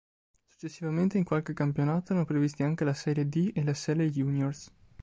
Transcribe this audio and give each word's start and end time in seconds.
Successivamente 0.47 1.19
in 1.19 1.23
qualche 1.23 1.53
campionato 1.53 2.13
erano 2.13 2.25
previsti 2.25 2.63
anche 2.63 2.83
la 2.83 2.95
serie 2.95 3.29
D 3.29 3.51
e 3.53 3.63
la 3.63 3.75
serie 3.75 4.09
Juniores. 4.09 4.71